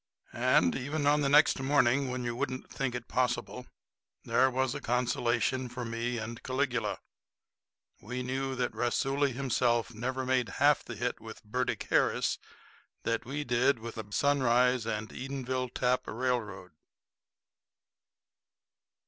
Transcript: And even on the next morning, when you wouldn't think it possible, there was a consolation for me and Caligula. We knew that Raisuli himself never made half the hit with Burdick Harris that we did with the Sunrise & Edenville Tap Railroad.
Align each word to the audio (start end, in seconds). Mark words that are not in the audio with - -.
And 0.33 0.75
even 0.75 1.05
on 1.05 1.21
the 1.21 1.29
next 1.29 1.59
morning, 1.61 2.09
when 2.09 2.23
you 2.23 2.35
wouldn't 2.35 2.71
think 2.71 2.95
it 2.95 3.07
possible, 3.07 3.67
there 4.23 4.49
was 4.49 4.73
a 4.73 4.81
consolation 4.81 5.69
for 5.69 5.85
me 5.85 6.17
and 6.17 6.41
Caligula. 6.41 6.97
We 8.01 8.23
knew 8.23 8.55
that 8.55 8.73
Raisuli 8.73 9.31
himself 9.31 9.93
never 9.93 10.25
made 10.25 10.49
half 10.57 10.83
the 10.83 10.95
hit 10.95 11.19
with 11.21 11.43
Burdick 11.43 11.83
Harris 11.91 12.39
that 13.03 13.25
we 13.25 13.43
did 13.43 13.77
with 13.77 13.93
the 13.93 14.05
Sunrise 14.09 14.85
& 14.85 14.85
Edenville 14.85 15.71
Tap 15.71 16.07
Railroad. 16.07 16.71